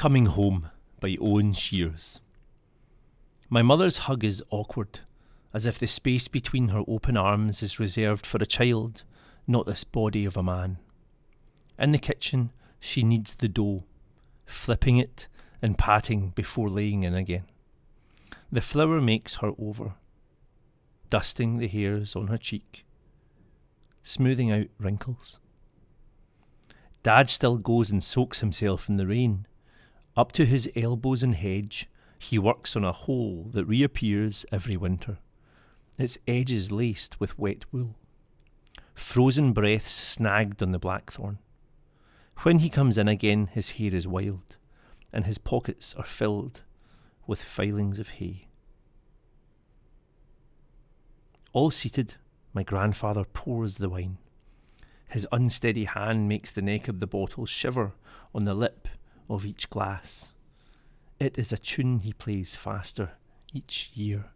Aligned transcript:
Coming 0.00 0.24
Home 0.24 0.70
by 0.98 1.18
Owen 1.20 1.52
Sheers. 1.52 2.22
My 3.50 3.60
mother's 3.60 3.98
hug 3.98 4.24
is 4.24 4.42
awkward, 4.48 5.00
as 5.52 5.66
if 5.66 5.78
the 5.78 5.86
space 5.86 6.26
between 6.26 6.68
her 6.68 6.82
open 6.88 7.18
arms 7.18 7.62
is 7.62 7.78
reserved 7.78 8.24
for 8.24 8.38
a 8.38 8.46
child, 8.46 9.04
not 9.46 9.66
this 9.66 9.84
body 9.84 10.24
of 10.24 10.38
a 10.38 10.42
man. 10.42 10.78
In 11.78 11.92
the 11.92 11.98
kitchen, 11.98 12.50
she 12.78 13.02
kneads 13.02 13.34
the 13.34 13.46
dough, 13.46 13.84
flipping 14.46 14.96
it 14.96 15.28
and 15.60 15.76
patting 15.76 16.30
before 16.30 16.70
laying 16.70 17.02
in 17.02 17.14
again. 17.14 17.44
The 18.50 18.62
flour 18.62 19.02
makes 19.02 19.34
her 19.36 19.52
over, 19.58 19.96
dusting 21.10 21.58
the 21.58 21.68
hairs 21.68 22.16
on 22.16 22.28
her 22.28 22.38
cheek, 22.38 22.86
smoothing 24.02 24.50
out 24.50 24.68
wrinkles. 24.78 25.38
Dad 27.02 27.28
still 27.28 27.58
goes 27.58 27.90
and 27.90 28.02
soaks 28.02 28.40
himself 28.40 28.88
in 28.88 28.96
the 28.96 29.06
rain. 29.06 29.46
Up 30.20 30.32
to 30.32 30.44
his 30.44 30.68
elbows 30.76 31.22
in 31.22 31.32
hedge, 31.32 31.88
he 32.18 32.38
works 32.38 32.76
on 32.76 32.84
a 32.84 32.92
hole 32.92 33.48
that 33.54 33.64
reappears 33.64 34.44
every 34.52 34.76
winter, 34.76 35.16
its 35.96 36.18
edges 36.28 36.70
laced 36.70 37.18
with 37.18 37.38
wet 37.38 37.64
wool. 37.72 37.96
Frozen 38.92 39.54
breaths 39.54 39.90
snagged 39.90 40.62
on 40.62 40.72
the 40.72 40.78
blackthorn. 40.78 41.38
When 42.40 42.58
he 42.58 42.68
comes 42.68 42.98
in 42.98 43.08
again, 43.08 43.46
his 43.46 43.70
hair 43.70 43.94
is 43.94 44.06
wild, 44.06 44.58
and 45.10 45.24
his 45.24 45.38
pockets 45.38 45.94
are 45.96 46.04
filled 46.04 46.64
with 47.26 47.40
filings 47.40 47.98
of 47.98 48.10
hay. 48.10 48.44
All 51.54 51.70
seated, 51.70 52.16
my 52.52 52.62
grandfather 52.62 53.24
pours 53.24 53.78
the 53.78 53.88
wine. 53.88 54.18
His 55.08 55.26
unsteady 55.32 55.84
hand 55.84 56.28
makes 56.28 56.52
the 56.52 56.60
neck 56.60 56.88
of 56.88 57.00
the 57.00 57.06
bottle 57.06 57.46
shiver 57.46 57.94
on 58.34 58.44
the 58.44 58.52
lip 58.52 58.86
of 59.30 59.46
each 59.46 59.70
glass. 59.70 60.32
It 61.18 61.38
is 61.38 61.52
a 61.52 61.58
tune 61.58 62.00
he 62.00 62.12
plays 62.12 62.54
faster 62.54 63.12
each 63.52 63.90
year. 63.94 64.26